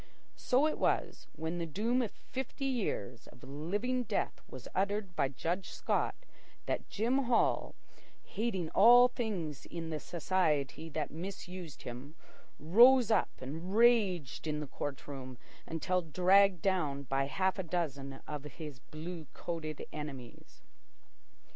So 0.39 0.65
it 0.65 0.79
was, 0.79 1.27
when 1.35 1.59
the 1.59 1.67
doom 1.67 2.01
of 2.01 2.09
fifty 2.11 2.65
years 2.65 3.27
of 3.27 3.43
living 3.43 4.01
death 4.01 4.41
was 4.47 4.67
uttered 4.73 5.15
by 5.15 5.27
Judge 5.27 5.69
Scott, 5.71 6.15
that 6.65 6.89
Jim 6.89 7.25
Hall, 7.25 7.75
hating 8.23 8.71
all 8.71 9.07
things 9.09 9.67
in 9.67 9.91
the 9.91 9.99
society 9.99 10.89
that 10.89 11.11
misused 11.11 11.83
him, 11.83 12.15
rose 12.57 13.11
up 13.11 13.29
and 13.41 13.75
raged 13.77 14.47
in 14.47 14.59
the 14.59 14.65
court 14.65 15.07
room 15.07 15.37
until 15.67 16.01
dragged 16.01 16.63
down 16.63 17.03
by 17.03 17.25
half 17.25 17.59
a 17.59 17.63
dozen 17.63 18.21
of 18.27 18.43
his 18.45 18.79
blue 18.79 19.27
coated 19.33 19.85
enemies. 19.93 20.63